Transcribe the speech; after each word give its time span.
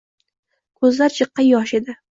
Ko‘zlar 0.81 1.19
jiqqa 1.21 1.49
yosh 1.51 1.81
edi. 1.83 2.01